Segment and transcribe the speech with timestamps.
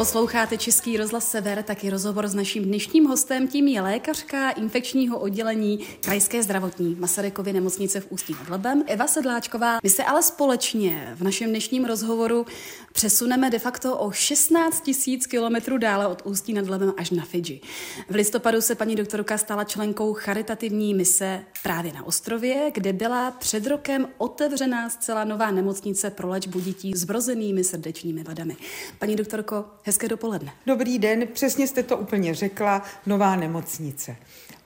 [0.00, 5.78] Posloucháte Český rozhlas Sever, taky rozhovor s naším dnešním hostem, tím je lékařka infekčního oddělení
[6.00, 9.78] Krajské zdravotní Masarykovy nemocnice v Ústí nad Labem, Eva Sedláčková.
[9.82, 12.46] My se ale společně v našem dnešním rozhovoru
[12.92, 17.60] přesuneme de facto o 16 tisíc kilometrů dále od Ústí nad Labem až na Fidži.
[18.08, 23.66] V listopadu se paní doktorka stala členkou charitativní mise právě na ostrově, kde byla před
[23.66, 28.56] rokem otevřená zcela nová nemocnice pro léčbu dětí s vrozenými srdečními vadami.
[28.98, 30.52] Paní doktorko, Hezké dopoledne.
[30.66, 34.16] Dobrý den, přesně jste to úplně řekla, nová nemocnice.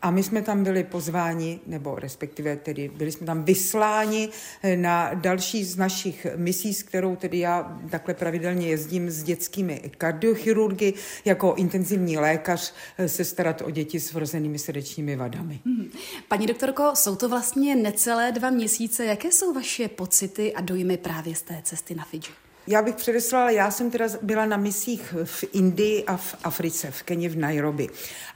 [0.03, 4.29] A my jsme tam byli pozváni, nebo respektive tedy byli jsme tam vysláni
[4.77, 10.95] na další z našich misí, s kterou tedy já takhle pravidelně jezdím s dětskými kardiochirurgy
[11.25, 12.75] jako intenzivní lékař
[13.07, 15.61] se starat o děti s vrozenými srdečními vadami.
[15.65, 15.91] Hmm.
[16.29, 19.05] Paní doktorko, jsou to vlastně necelé dva měsíce.
[19.05, 22.44] Jaké jsou vaše pocity a dojmy právě z té cesty na Fidži?
[22.67, 27.03] Já bych předeslala, já jsem teda byla na misích v Indii a v Africe, v
[27.03, 27.89] Keni, v Nairobi.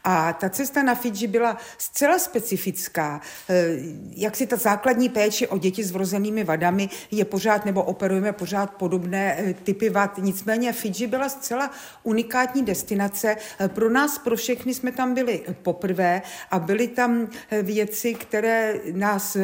[0.04, 3.20] A ta cesta na Fidži byla zcela specifická.
[3.48, 3.76] Eh,
[4.16, 8.74] jak si ta základní péče o děti s vrozenými vadami je pořád, nebo operujeme pořád
[8.74, 10.18] podobné eh, typy vad.
[10.18, 11.70] Nicméně Fidži byla zcela
[12.02, 13.36] unikátní destinace.
[13.60, 17.28] Eh, pro nás, pro všechny jsme tam byli poprvé a byly tam
[17.62, 19.36] věci, které nás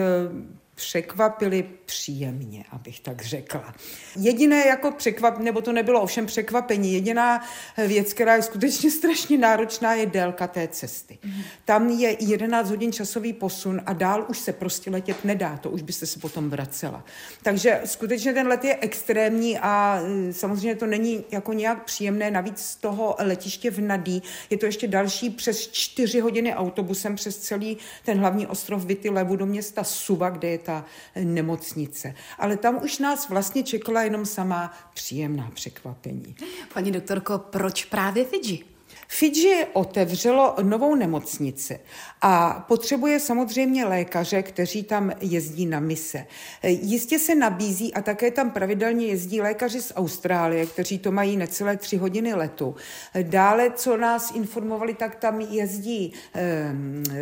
[0.74, 3.74] překvapili příjemně, abych tak řekla.
[4.16, 7.44] Jediné jako překvap, nebo to nebylo ovšem překvapení, jediná
[7.86, 11.18] věc, která je skutečně strašně náročná, je délka té cesty.
[11.24, 11.42] Mm.
[11.64, 15.82] Tam je 11 hodin časový posun a dál už se prostě letět nedá, to už
[15.82, 17.04] byste se potom vracela.
[17.42, 22.58] Takže skutečně ten let je extrémní a e, samozřejmě to není jako nějak příjemné, navíc
[22.58, 27.76] z toho letiště v Nadí je to ještě další přes 4 hodiny autobusem přes celý
[28.04, 30.84] ten hlavní ostrov Vity Levu do města Suva, kde je ta
[31.24, 32.14] nemocnice.
[32.38, 36.36] Ale tam už nás vlastně čekala jenom sama příjemná překvapení.
[36.74, 38.73] Paní doktorko, proč právě Fidži?
[39.08, 41.80] Fidži otevřelo novou nemocnici
[42.22, 46.26] a potřebuje samozřejmě lékaře, kteří tam jezdí na mise.
[46.62, 51.76] Jistě se nabízí a také tam pravidelně jezdí lékaři z Austrálie, kteří to mají necelé
[51.76, 52.74] tři hodiny letu.
[53.22, 56.74] Dále, co nás informovali, tak tam jezdí eh,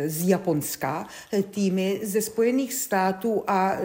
[0.05, 1.07] z Japonska
[1.49, 3.77] týmy ze Spojených států a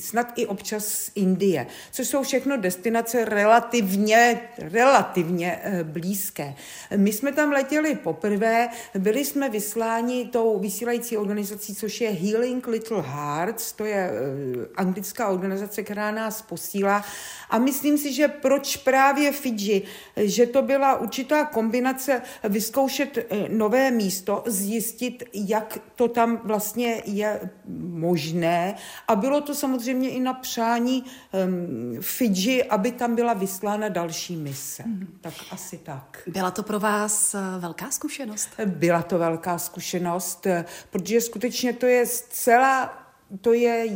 [0.00, 6.54] snad i občas z Indie, což jsou všechno destinace relativně, relativně eh, blízké.
[6.96, 8.68] My jsme tam letěli poprvé,
[8.98, 15.28] byli jsme vysláni tou vysílající organizací, což je Healing Little Hearts, to je eh, anglická
[15.28, 17.04] organizace, která nás posílá
[17.50, 19.82] a myslím si, že proč právě Fidži,
[20.16, 27.50] že to byla určitá kombinace vyzkoušet eh, nové místo, zjistit, jak to tam vlastně je
[27.78, 28.74] možné
[29.08, 34.36] a bylo to samozřejmě samozřejmě i na přání um, Fidži, aby tam byla vyslána další
[34.36, 34.82] mise.
[34.86, 35.18] Mm.
[35.20, 36.22] Tak asi tak.
[36.26, 38.48] Byla to pro vás eh, velká zkušenost?
[38.64, 43.07] Byla to velká zkušenost, eh, protože skutečně to je zcela
[43.40, 43.86] to je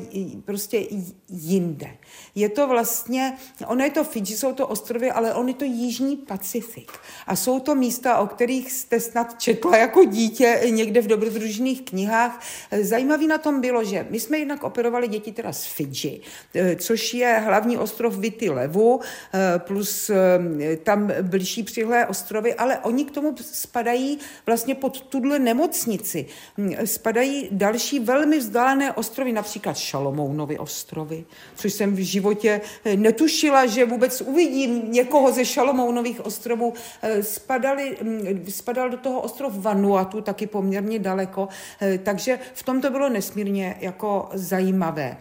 [0.45, 0.87] prostě
[1.29, 1.91] jinde.
[2.35, 6.17] Je to vlastně, ono je to Fidži, jsou to ostrovy, ale on je to Jižní
[6.17, 6.93] Pacifik.
[7.27, 12.45] A jsou to místa, o kterých jste snad četla jako dítě někde v dobrodružných knihách.
[12.81, 16.21] Zajímavý na tom bylo, že my jsme jednak operovali děti teda z Fidži,
[16.77, 19.01] což je hlavní ostrov Vity Levu,
[19.59, 26.27] plus eh, tam blížší přihlé ostrovy, ale oni k tomu spadají vlastně pod tuhle nemocnici.
[26.85, 31.25] Spadají další velmi vzdálené ostrovy, ostrovy, například Šalomounovy ostrovy,
[31.55, 36.75] což jsem v životě eh, netušila, že vůbec uvidím někoho ze Šalomounových ostrovů.
[37.03, 41.49] Eh, spadali, mm, spadal do toho ostrov Vanuatu, taky poměrně daleko,
[41.81, 45.17] eh, takže v tom to bylo nesmírně jako zajímavé.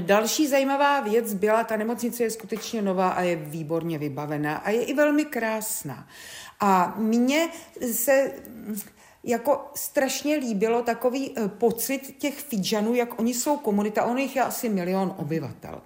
[0.00, 4.82] Další zajímavá věc byla, ta nemocnice je skutečně nová a je výborně vybavená a je
[4.82, 6.08] i velmi krásná.
[6.60, 7.48] A mně
[7.92, 8.32] se
[9.24, 14.42] jako strašně líbilo takový eh, pocit těch Fidžanů, jak oni jsou komunita, on jich je
[14.42, 15.82] asi milion obyvatel.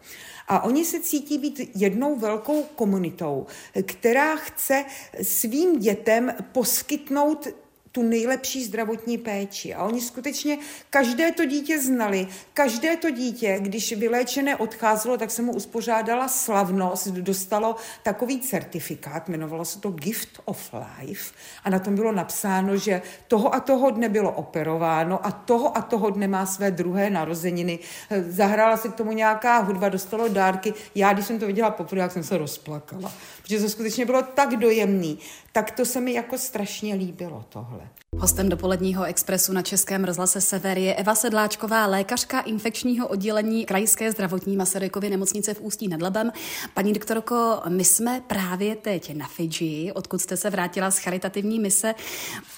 [0.49, 3.47] A oni se cítí být jednou velkou komunitou,
[3.83, 4.85] která chce
[5.23, 7.49] svým dětem poskytnout
[7.99, 9.75] tu nejlepší zdravotní péči.
[9.75, 10.59] A oni skutečně
[10.91, 12.29] každé to dítě znali.
[12.55, 19.65] Každé to dítě, když vyléčené odcházelo, tak se mu uspořádala slavnost, dostalo takový certifikát, jmenovalo
[19.65, 21.35] se to Gift of Life
[21.65, 25.83] a na tom bylo napsáno, že toho a toho dne bylo operováno a toho a
[25.83, 27.79] toho dne má své druhé narozeniny.
[28.29, 30.75] Zahrála se k tomu nějaká hudba, dostalo dárky.
[30.95, 33.13] Já, když jsem to viděla poprvé, jak jsem se rozplakala
[33.49, 35.19] protože to skutečně bylo tak dojemný.
[35.53, 37.88] Tak to se mi jako strašně líbilo tohle.
[38.17, 44.57] Hostem dopoledního expresu na Českém rozhlase Sever je Eva Sedláčková, lékařka infekčního oddělení Krajské zdravotní
[44.57, 46.33] Masarykovy nemocnice v Ústí nad Labem.
[46.75, 51.95] Paní doktorko, my jsme právě teď na Fidži, odkud jste se vrátila z charitativní mise.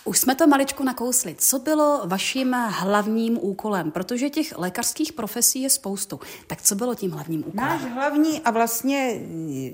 [0.04, 1.34] Už jsme to maličku nakousli.
[1.38, 3.90] Co bylo vaším hlavním úkolem?
[3.90, 6.20] Protože těch lékařských profesí je spoustu.
[6.46, 7.68] Tak co bylo tím hlavním úkolem?
[7.68, 9.20] Náš hlavní a vlastně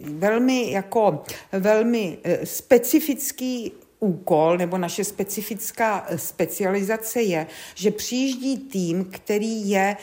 [0.04, 9.04] velmi jako velmi eh, specifický úkol nebo naše specifická eh, specializace je, že přijíždí tým,
[9.04, 9.96] který je,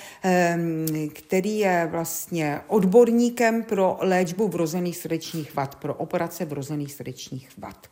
[1.14, 7.88] který je vlastně odborníkem pro léčbu vrozených srdečních vad, pro operace vrozených srdečních vad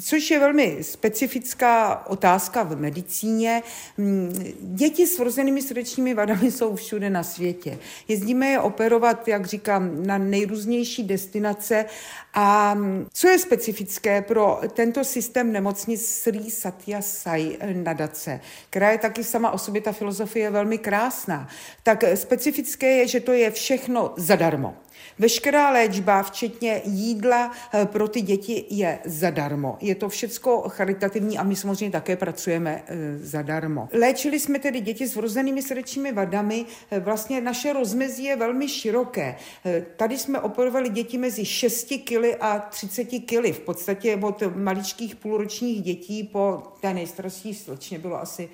[0.00, 3.62] což je velmi specifická otázka v medicíně.
[3.98, 7.78] Mm, děti s vrozenými srdečními vadami jsou všude na světě.
[8.08, 11.84] Jezdíme je operovat, jak říkám, na nejrůznější destinace
[12.34, 18.40] a mm, co je specifické pro tento systém nemocnic Sri Satya Sai nadace,
[18.70, 21.48] která je taky sama o sobě, ta filozofie je velmi krásná,
[21.82, 24.81] tak specifické je, že to je všechno zadarmo.
[25.18, 29.76] Veškerá léčba, včetně jídla eh, pro ty děti, je zadarmo.
[29.80, 33.88] Je to všecko charitativní a my samozřejmě také pracujeme eh, zadarmo.
[33.92, 36.64] Léčili jsme tedy děti s vrozenými srdečními vadami.
[36.90, 39.36] Eh, vlastně naše rozmezí je velmi široké.
[39.96, 43.52] Tady jsme operovali děti mezi 6 kg a 30 kg.
[43.52, 48.48] V podstatě od maličkých půlročních dětí po té nejstarší slečně bylo asi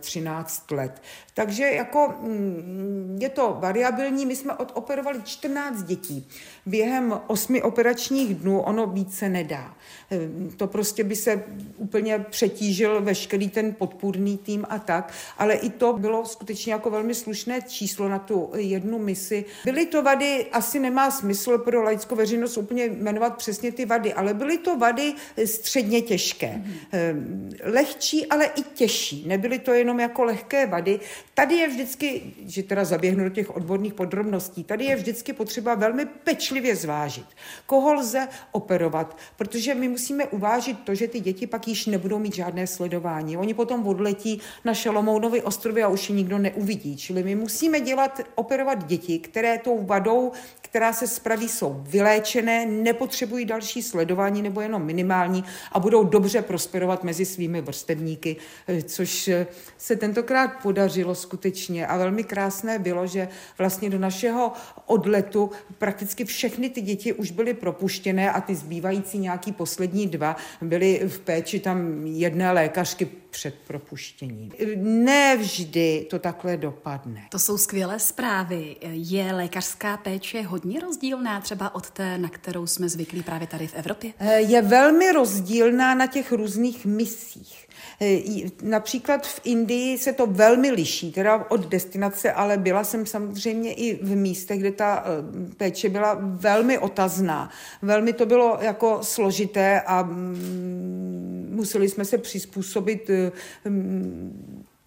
[0.00, 1.02] 13 let.
[1.34, 4.26] Takže jako mm, je to variabilní.
[4.26, 6.26] My jsme odoperovali 14 dětí.
[6.70, 9.74] Během osmi operačních dnů ono více nedá.
[10.10, 11.44] Ehm, to prostě by se
[11.76, 17.14] úplně přetížil veškerý ten podpůrný tým a tak, ale i to bylo skutečně jako velmi
[17.14, 19.44] slušné číslo na tu jednu misi.
[19.64, 24.34] Byly to vady, asi nemá smysl pro laickou veřejnost úplně jmenovat přesně ty vady, ale
[24.34, 25.14] byly to vady
[25.44, 26.46] středně těžké.
[26.46, 27.56] Mm-hmm.
[27.64, 29.24] Lehčí, ale i těžší.
[29.26, 31.00] Nebyly to jenom jako lehké vady.
[31.34, 36.06] Tady je vždycky, že teda zaběhnu do těch odborných podrobností, tady je vždycky potřeba velmi
[36.06, 37.26] pečlivě zvážit,
[37.66, 42.34] koho lze operovat, protože my musíme uvážit to, že ty děti pak již nebudou mít
[42.34, 43.36] žádné sledování.
[43.36, 46.96] Oni potom odletí na Šalomounovy ostrovy a už je nikdo neuvidí.
[46.96, 53.44] Čili my musíme dělat, operovat děti, které tou vadou, která se spraví, jsou vyléčené, nepotřebují
[53.44, 58.36] další sledování nebo jenom minimální a budou dobře prosperovat mezi svými vrstevníky,
[58.68, 59.46] eh, což eh,
[59.78, 63.28] se tentokrát podařilo skutečně a velmi krásné bylo, že
[63.58, 64.52] vlastně do našeho
[64.86, 71.00] odletu prakticky všechny ty děti už byly propuštěné a ty zbývající nějaký poslední dva byly
[71.08, 74.52] v péči tam jedné lékařky před propuštěním.
[74.76, 77.22] Ne vždy to takhle dopadne.
[77.30, 78.76] To jsou skvělé zprávy.
[78.82, 83.74] Je lékařská péče hodně rozdílná třeba od té, na kterou jsme zvyklí právě tady v
[83.74, 84.12] Evropě?
[84.36, 87.66] Je velmi rozdílná na těch různých misích.
[88.02, 88.20] Eh,
[88.62, 94.04] například v Indii se to velmi liší, teda od destinace, ale byla jsem samozřejmě i
[94.04, 97.50] v místech, kde ta eh, péče byla velmi otazná.
[97.82, 103.32] Velmi to bylo jako složité a mm, museli jsme se přizpůsobit eh,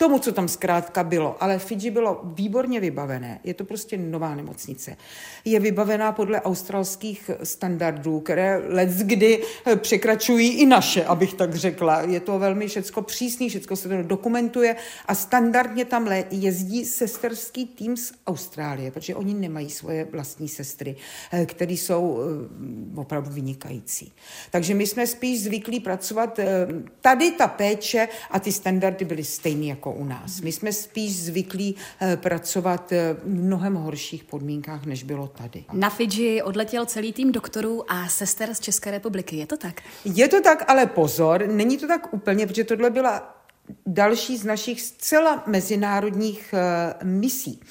[0.04, 1.44] tomu, co tam zkrátka bylo.
[1.44, 3.40] Ale Fidži bylo výborně vybavené.
[3.44, 4.98] Je to prostě nová nemocnice.
[5.46, 9.44] Je vybavená podle australských standardů, které let kdy
[9.76, 12.02] překračují i naše, abych tak řekla.
[12.02, 17.98] Je to velmi všecko přísný, všecko se to dokumentuje a standardně tam jezdí sesterský tým
[17.98, 20.96] z Austrálie, protože oni nemají svoje vlastní sestry,
[21.32, 24.12] eh, které jsou eh, opravdu vynikající.
[24.52, 26.40] Takže my jsme spíš zvyklí pracovat.
[26.40, 26.68] Eh,
[27.02, 30.42] tady ta péče a ty standardy byly stejné jako u nás.
[30.42, 35.66] My jsme spíš zvyklí eh, pracovat eh, v mnohem horších podmínkách, než bylo tady.
[35.74, 39.36] Na Fidži odletěl celý tým doktorů a sester z České republiky.
[39.36, 39.82] Je to tak?
[40.06, 43.44] Je to tak, ale pozor, není to tak úplně, protože tohle byla
[43.86, 47.62] další z našich zcela mezinárodních uh, misí.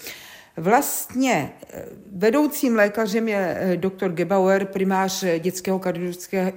[0.57, 5.81] Vlastně eh, vedoucím lékařem je eh, doktor Gebauer, primář dětského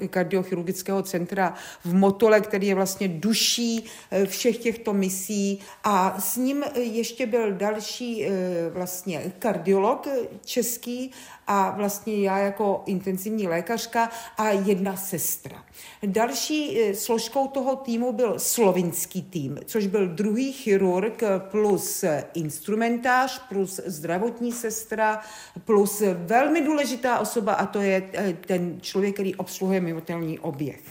[0.10, 1.54] kardiochirurgického centra
[1.86, 5.60] v Motole, který je vlastně duší eh, všech těchto misí.
[5.84, 8.28] A s ním ještě byl další
[8.74, 10.08] vlastně kardiolog
[10.46, 11.12] český
[11.48, 15.64] a vlastně já jako intenzivní lékařka a jedna sestra.
[16.06, 23.80] Další eh, složkou toho týmu byl slovinský tým, což byl druhý chirurg plus instrumentář plus
[23.86, 25.22] zdravotní sestra
[25.66, 30.82] plus velmi důležitá osoba a to je eh, ten člověk, který obsluhuje mimotelní oběh.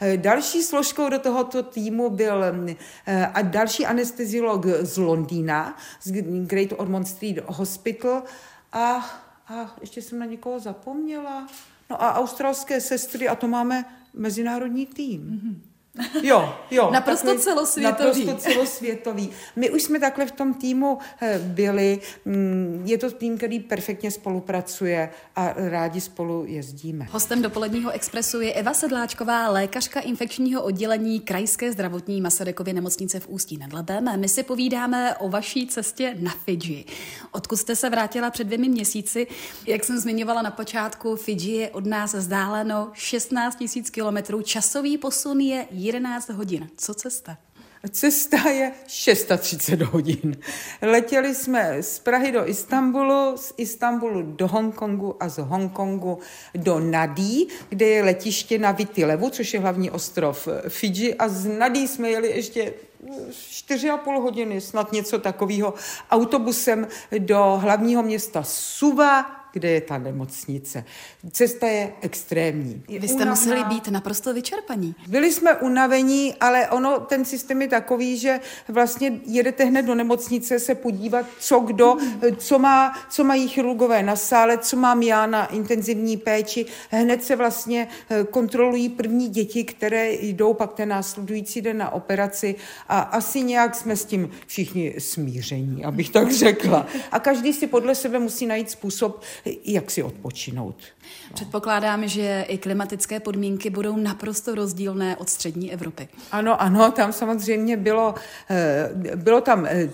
[0.00, 2.44] Eh, další složkou do tohoto týmu byl
[3.34, 6.12] a další anesteziolog z Londýna, z
[6.46, 8.22] Great Ormond Street Hospital
[8.72, 9.10] a
[9.48, 11.48] a ještě jsem na někoho zapomněla.
[11.90, 15.22] No a australské sestry, a to máme mezinárodní tým.
[15.22, 15.67] Mm-hmm.
[16.22, 16.90] Jo, jo.
[16.92, 18.24] naprosto takový, celosvětový.
[18.24, 19.30] Naprosto celosvětový.
[19.56, 22.00] My už jsme takhle v tom týmu eh, byli.
[22.24, 27.06] Mm, je to tým, který perfektně spolupracuje a rádi spolu jezdíme.
[27.10, 33.56] Hostem dopoledního expresu je Eva Sedláčková, lékařka infekčního oddělení Krajské zdravotní Masarykovy nemocnice v Ústí
[33.56, 34.20] nad Labem.
[34.20, 36.84] My si povídáme o vaší cestě na Fidži.
[37.30, 39.26] Odkud jste se vrátila před dvěmi měsíci?
[39.66, 44.42] Jak jsem zmiňovala na počátku, Fidži je od nás vzdáleno 16 000 kilometrů.
[44.42, 46.68] Časový posun je 11 hodin.
[46.76, 47.36] Co cesta?
[47.90, 50.36] Cesta je 630 hodin.
[50.82, 56.18] Letěli jsme z Prahy do Istanbulu, z Istanbulu do Hongkongu a z Hongkongu
[56.54, 61.88] do Nadí, kde je letiště na Vitilevu, což je hlavní ostrov Fidži a z Nadí
[61.88, 62.74] jsme jeli ještě
[63.50, 65.74] čtyři a půl hodiny, snad něco takového,
[66.10, 70.84] autobusem do hlavního města Suva, kde je ta nemocnice.
[71.32, 72.82] Cesta je extrémní.
[72.88, 73.32] Je Vy jste unavná.
[73.32, 74.94] museli být naprosto vyčerpaní.
[75.08, 80.58] Byli jsme unavení, ale ono, ten systém je takový, že vlastně jedete hned do nemocnice
[80.58, 81.96] se podívat, co kdo,
[82.36, 86.66] co, má, co mají chirurgové na sále, co mám já na intenzivní péči.
[86.90, 92.54] Hned se vlastně eh, kontrolují první děti, které jdou pak ten následující den na operaci
[92.88, 96.86] a asi nějak jsme s tím všichni smíření, abych tak řekla.
[97.12, 99.22] A každý si podle sebe musí najít způsob,
[99.64, 100.76] jak si odpočinout.
[101.30, 101.34] No.
[101.34, 106.08] Předpokládám, že i klimatické podmínky budou naprosto rozdílné od střední Evropy.
[106.32, 108.14] Ano, ano, tam samozřejmě bylo,
[108.50, 109.90] eh, bylo tam eh,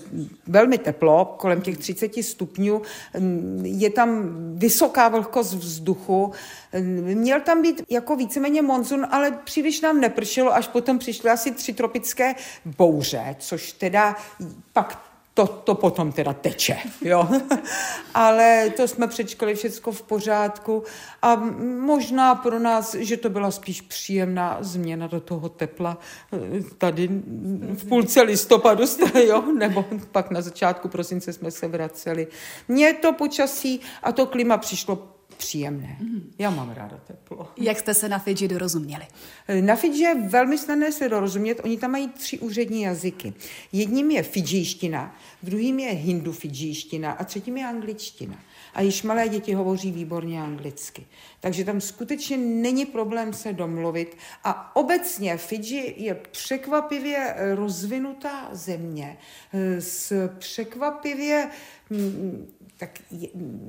[0.47, 2.81] velmi teplo, kolem těch 30 stupňů,
[3.19, 6.33] mm, je tam vysoká vlhkost vzduchu,
[6.81, 11.73] Měl tam být jako víceméně monzun, ale příliš nám nepršelo, až potom přišly asi tři
[11.73, 12.35] tropické
[12.65, 14.15] bouře, což teda
[14.73, 15.04] pak
[15.35, 17.27] to, to potom teda teče, jo.
[18.13, 20.83] Ale to jsme přečkali všechno v pořádku
[21.21, 21.35] a
[21.79, 25.97] možná pro nás, že to byla spíš příjemná změna do toho tepla
[26.33, 27.09] eh, tady
[27.73, 28.83] v půlce listopadu,
[29.27, 32.27] jo, nebo pak na začátku prosince jsme se vraceli.
[32.67, 35.97] Mně to počasí a to klima přišlo příjemné.
[35.99, 36.31] Mm.
[36.39, 37.47] Já mám ráda teplo.
[37.57, 39.05] Jak jste se na Fidži dorozuměli?
[39.61, 41.61] Na Fidži je velmi snadné se dorozumět.
[41.63, 43.33] Oni tam mají tři úřední jazyky.
[43.71, 48.39] Jedním je fidžíština, druhým je hindu fidžíština a třetím je angličtina.
[48.73, 51.05] A již malé děti hovoří výborně anglicky.
[51.45, 54.17] Takže tam skutečně není problém se domluvit.
[54.43, 59.17] A obecně Fidži je překvapivě rozvinutá země
[59.79, 61.49] s překvapivě
[61.89, 62.47] mm,
[62.77, 62.89] tak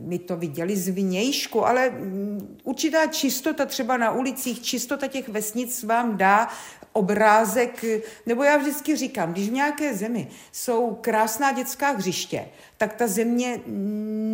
[0.04, 5.82] my to viděli z vnějšku, ale mm, určitá čistota třeba na ulicích, čistota těch vesnic
[5.82, 6.48] vám dá
[6.92, 7.84] obrázek,
[8.26, 13.60] nebo já vždycky říkám, když v nějaké zemi jsou krásná dětská hřiště, tak ta země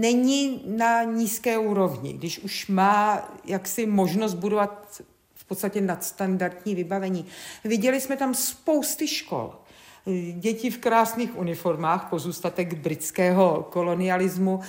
[0.00, 2.12] není na nízké úrovni.
[2.12, 5.02] Když už má jaksi možnost budovat
[5.34, 7.26] v podstatě nadstandardní vybavení.
[7.64, 9.54] Viděli jsme tam spousty škol,
[10.32, 14.60] děti v krásných uniformách, pozůstatek britského kolonialismu.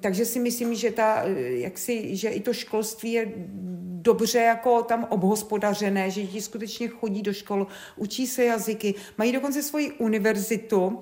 [0.00, 3.32] Takže si myslím, že, ta, jak si, že i to školství je
[4.02, 7.66] dobře jako tam obhospodařené, že děti skutečně chodí do škol,
[7.96, 11.00] učí se jazyky, mají dokonce svoji univerzitu,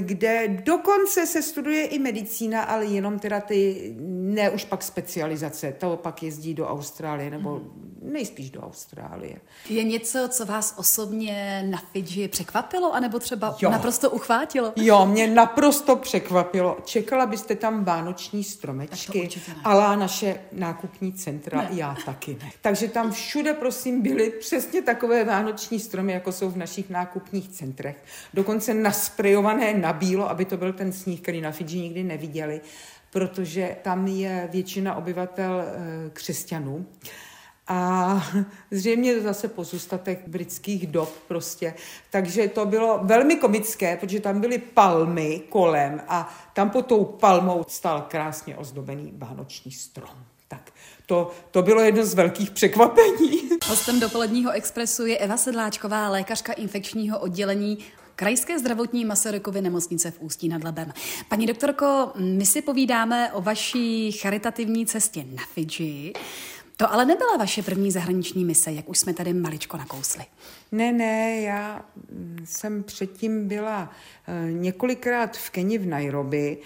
[0.00, 5.96] kde dokonce se studuje i medicína, ale jenom teda ty, ne už pak specializace, to
[5.96, 7.60] pak jezdí do Austrálie, nebo
[8.02, 9.36] nejspíš do Austrálie.
[9.68, 13.70] Je něco, co vás osobně na Fidži překvapilo, anebo třeba jo.
[13.70, 14.72] naprosto uchvátilo?
[14.76, 16.76] Jo, mě naprosto překvapilo.
[16.84, 19.28] Čekala byste tam vánoční stromečky,
[19.64, 21.68] ale naše nákupní centra, ne.
[21.72, 22.50] já taky ne.
[22.62, 27.96] Takže tam všude, prosím, byly přesně takové vánoční stromy, jako jsou v našich nákupních centrech.
[28.34, 32.60] Dokonce nasprejované na bílo, aby to byl ten sníh, který na Fidži nikdy neviděli,
[33.10, 36.86] protože tam je většina obyvatel eh, křesťanů.
[37.68, 38.26] A
[38.70, 41.74] zřejmě zase pozůstatek britských dob prostě.
[42.10, 47.64] Takže to bylo velmi komické, protože tam byly palmy kolem a tam pod tou palmou
[47.68, 50.24] stál krásně ozdobený vánoční strom.
[50.48, 50.70] Tak
[51.06, 53.48] to, to bylo jedno z velkých překvapení.
[53.68, 57.78] Hostem dopoledního expresu je Eva Sedláčková, lékařka infekčního oddělení
[58.16, 60.92] Krajské zdravotní Masarykovy nemocnice v Ústí nad Labem.
[61.28, 66.12] Paní doktorko, my si povídáme o vaší charitativní cestě na Fidži.
[66.76, 70.24] To ale nebyla vaše první zahraniční mise, jak už jsme tady maličko nakousli.
[70.72, 71.84] Ne, ne, já
[72.44, 73.90] jsem předtím byla
[74.26, 76.58] eh, několikrát v Keni v Nairobi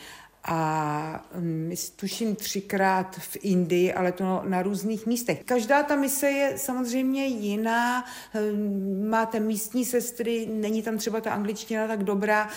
[0.51, 5.45] a um, tuším třikrát v Indii, ale to na různých místech.
[5.45, 8.05] Každá ta mise je samozřejmě jiná,
[8.53, 12.49] um, máte místní sestry, není tam třeba ta angličtina tak dobrá.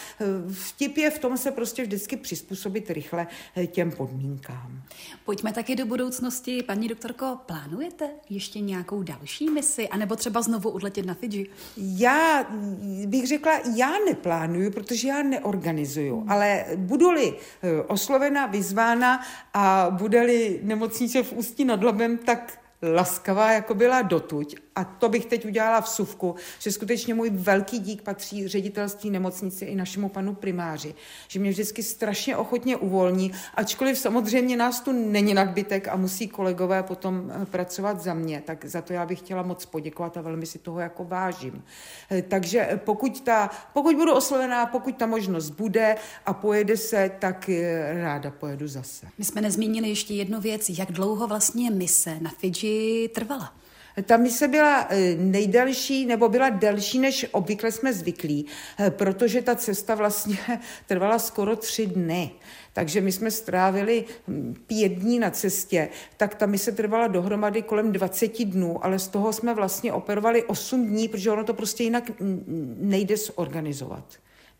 [0.51, 4.81] Vtip je v tom se prostě vždycky přizpůsobit rychle eh, těm podmínkám.
[5.25, 6.63] Pojďme taky do budoucnosti.
[6.63, 11.49] Paní doktorko, plánujete ještě nějakou další misi, anebo třeba znovu odletět na Fidži?
[11.77, 12.47] Já
[13.05, 16.31] bych řekla, já neplánuju, protože já neorganizuju, hmm.
[16.31, 17.33] ale budu-li
[17.87, 19.21] oslovena, vyzvána
[19.53, 24.55] a bude-li nemocnice v Ústí nad Labem, tak laskavá, jako byla dotuď.
[24.75, 29.65] A to bych teď udělala v suvku, že skutečně můj velký dík patří ředitelství nemocnice
[29.65, 30.95] i našemu panu primáři,
[31.27, 36.83] že mě vždycky strašně ochotně uvolní, ačkoliv samozřejmě nás tu není nadbytek a musí kolegové
[36.83, 40.45] potom eh, pracovat za mě, tak za to já bych chtěla moc poděkovat a velmi
[40.45, 41.63] si toho jako vážím.
[42.11, 45.95] Eh, takže pokud, ta, pokud budu oslovená, pokud ta možnost bude
[46.25, 49.07] a pojede se, tak eh, ráda pojedu zase.
[49.17, 52.70] My jsme nezmínili ještě jednu věc, jak dlouho vlastně mise na Fidži
[53.13, 53.53] trvala.
[54.05, 58.45] Ta mise byla eh, nejdelší, nebo byla delší, než obvykle jsme zvyklí,
[58.79, 60.37] eh, protože ta cesta vlastně
[60.87, 62.31] trvala skoro tři dny.
[62.73, 64.05] Takže my jsme strávili
[64.67, 69.33] pět dní na cestě, tak ta mise trvala dohromady kolem 20 dnů, ale z toho
[69.33, 72.11] jsme vlastně operovali 8 dní, protože ono to prostě jinak
[72.77, 74.05] nejde zorganizovat.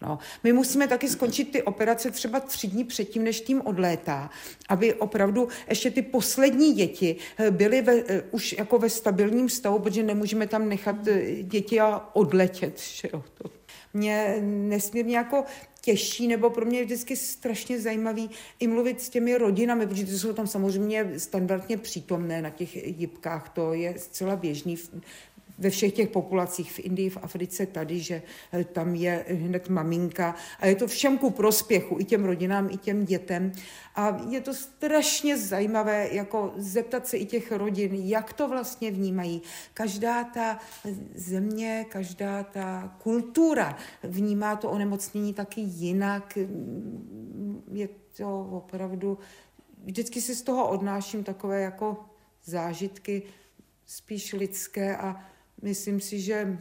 [0.01, 4.29] No, my musíme taky skončit ty operace třeba tři dní předtím, než tým odlétá,
[4.69, 9.79] aby opravdu ještě ty poslední děti eh, byly ve, eh, už jako ve stabilním stavu,
[9.79, 12.79] protože nemůžeme tam nechat eh, děti a odletět.
[12.93, 13.49] Že jo, to
[13.93, 15.43] mě nesmírně jako
[15.81, 18.29] těžší, nebo pro mě je vždycky strašně zajímavý
[18.59, 23.49] i mluvit s těmi rodinami, protože ty jsou tam samozřejmě standardně přítomné na těch jibkách,
[23.49, 24.77] to je zcela běžný
[25.61, 28.21] ve všech těch populacích v Indii, v Africe tady, že
[28.53, 32.77] eh, tam je hned maminka a je to všem ku prospěchu, i těm rodinám, i
[32.77, 33.51] těm dětem.
[33.95, 39.41] A je to strašně zajímavé, jako zeptat se i těch rodin, jak to vlastně vnímají.
[39.73, 40.59] Každá ta
[41.15, 46.37] země, každá ta kultura vnímá to onemocnění taky jinak.
[47.71, 49.17] Je to opravdu,
[49.83, 51.97] vždycky si z toho odnáším takové jako
[52.45, 53.23] zážitky
[53.85, 55.30] spíš lidské a
[55.61, 56.59] myslím si, že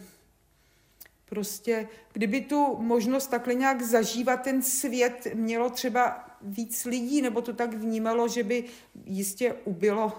[1.25, 7.53] prostě, kdyby tu možnost takhle nějak zažívat ten svět mělo třeba víc lidí, nebo to
[7.53, 8.65] tak vnímalo, že by
[9.05, 10.13] jistě ubylo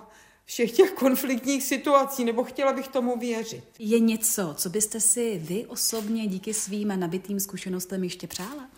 [0.46, 3.64] všech těch konfliktních situací, nebo chtěla bych tomu věřit.
[3.80, 8.70] Je něco, co byste si vy osobně díky svým nabitým zkušenostem ještě přála?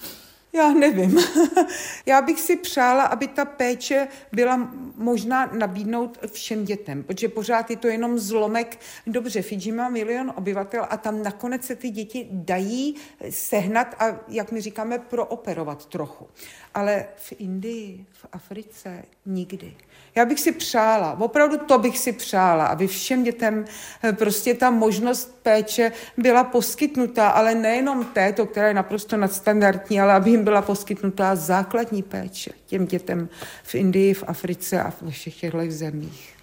[0.55, 1.19] Já nevím.
[2.05, 7.77] Já bych si přála, aby ta péče byla možná nabídnout všem dětem, protože pořád je
[7.77, 8.79] to jenom zlomek.
[9.07, 12.95] Dobře, Fidži má milion obyvatel a tam nakonec se ty děti dají
[13.29, 16.27] sehnat a, jak my říkáme, prooperovat trochu.
[16.73, 19.73] Ale v Indii, v Africe nikdy.
[20.15, 23.65] Já bych si přála, opravdu to bych si přála, aby všem dětem
[24.03, 30.13] eh, prostě ta možnost péče byla poskytnutá, ale nejenom této, která je naprosto nadstandardní, ale
[30.13, 33.29] aby jim byla poskytnutá základní péče těm dětem
[33.63, 36.42] v Indii, v Africe a ve všech těchto zemích.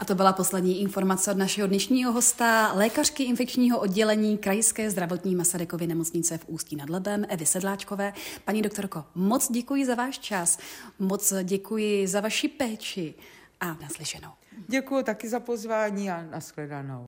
[0.00, 5.86] A to byla poslední informace od našeho dnešního hosta, lékařky infekčního oddělení Krajské zdravotní Masarykovy
[5.86, 8.12] nemocnice v Ústí nad Labem, Evy Sedláčkové.
[8.44, 10.58] Paní doktorko, moc děkuji za váš čas,
[10.98, 13.14] moc děkuji za vaši péči
[13.60, 14.30] a naslyšenou.
[14.68, 16.96] Děkuji taky za pozvání a nashledanou.